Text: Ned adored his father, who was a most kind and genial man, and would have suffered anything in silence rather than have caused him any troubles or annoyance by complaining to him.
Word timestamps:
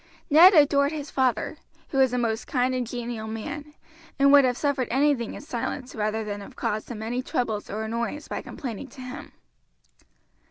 Ned 0.31 0.55
adored 0.55 0.91
his 0.91 1.11
father, 1.11 1.57
who 1.89 1.99
was 1.99 2.11
a 2.11 2.17
most 2.17 2.47
kind 2.47 2.73
and 2.73 2.87
genial 2.87 3.27
man, 3.27 3.75
and 4.17 4.31
would 4.33 4.43
have 4.45 4.57
suffered 4.57 4.87
anything 4.89 5.35
in 5.35 5.41
silence 5.41 5.93
rather 5.93 6.23
than 6.23 6.41
have 6.41 6.55
caused 6.55 6.89
him 6.89 7.03
any 7.03 7.21
troubles 7.21 7.69
or 7.69 7.83
annoyance 7.83 8.27
by 8.27 8.41
complaining 8.41 8.87
to 8.87 9.01
him. 9.01 9.31